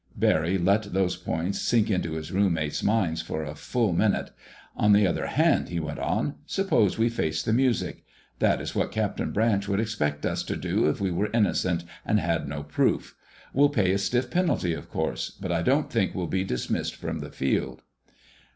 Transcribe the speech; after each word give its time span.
Barry 0.15 0.57
let 0.57 0.93
those 0.93 1.15
points 1.15 1.61
sink 1.61 1.91
into 1.91 2.13
his 2.13 2.31
roommates' 2.31 2.81
minds 2.81 3.21
for 3.21 3.43
a 3.43 3.53
full 3.53 3.93
minute. 3.93 4.31
"On 4.75 4.93
the 4.93 5.05
other 5.05 5.27
hand," 5.27 5.69
he 5.69 5.79
went 5.79 5.99
on, 5.99 6.37
"suppose 6.47 6.97
we 6.97 7.07
face 7.07 7.43
the 7.43 7.53
music. 7.53 8.03
That 8.39 8.59
is 8.59 8.73
what 8.73 8.91
Captain 8.91 9.31
Branch 9.31 9.67
would 9.67 9.79
expect 9.79 10.25
us 10.25 10.41
to 10.41 10.55
do 10.55 10.89
if 10.89 10.99
we 10.99 11.11
were 11.11 11.29
innocent 11.35 11.83
and 12.03 12.19
had 12.19 12.47
no 12.47 12.63
proof. 12.63 13.15
We'll 13.53 13.69
pay 13.69 13.91
a 13.91 13.99
stiff 13.99 14.31
penalty, 14.31 14.73
of 14.73 14.89
course, 14.89 15.29
but 15.39 15.51
I 15.51 15.61
don't 15.61 15.91
think 15.91 16.15
we'll 16.15 16.25
be 16.25 16.43
dismissed 16.45 16.95
from 16.95 17.19
the 17.19 17.29
Field." 17.29 17.83